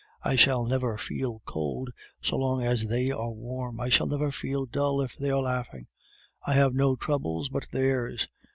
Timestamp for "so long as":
2.23-2.87